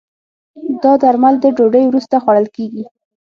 [0.83, 2.83] دا درمل د ډوډی وروسته خوړل کېږي.